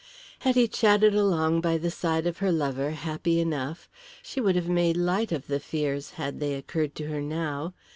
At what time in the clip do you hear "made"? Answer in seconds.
4.67-4.97